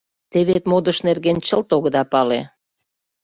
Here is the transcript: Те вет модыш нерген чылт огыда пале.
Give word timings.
Те 0.31 0.39
вет 0.49 0.63
модыш 0.71 0.97
нерген 1.07 1.37
чылт 1.47 1.69
огыда 1.75 2.03
пале. 2.11 2.41